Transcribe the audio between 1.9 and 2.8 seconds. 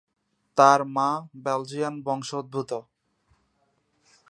বংশদ্ভুত।